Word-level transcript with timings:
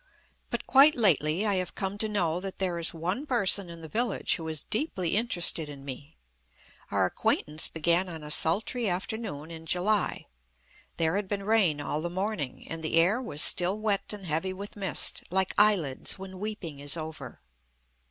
But 0.49 0.65
quite 0.65 0.95
lately 0.95 1.45
I 1.45 1.57
have 1.57 1.75
come 1.75 1.99
to 1.99 2.09
know 2.09 2.39
that 2.39 2.57
there 2.57 2.79
is 2.79 2.91
one 2.91 3.27
person 3.27 3.69
in 3.69 3.81
the 3.81 3.87
village 3.87 4.35
who 4.37 4.47
is 4.47 4.63
deeply 4.63 5.15
interested 5.15 5.69
in 5.69 5.85
me. 5.85 6.17
Our 6.89 7.05
acquaintance 7.05 7.67
began 7.67 8.09
on 8.09 8.23
a 8.23 8.31
sultry 8.31 8.89
afternoon 8.89 9.51
in 9.51 9.67
July. 9.67 10.25
There 10.97 11.17
had 11.17 11.27
been 11.27 11.43
rain 11.43 11.79
all 11.79 12.01
the 12.01 12.09
morning, 12.09 12.65
and 12.67 12.83
the 12.83 12.95
air 12.95 13.21
was 13.21 13.43
still 13.43 13.77
wet 13.77 14.11
and 14.11 14.25
heavy 14.25 14.53
with 14.53 14.75
mist, 14.75 15.21
like 15.29 15.53
eyelids 15.55 16.17
when 16.17 16.39
weeping 16.39 16.79
is 16.79 16.97
over. 16.97 17.39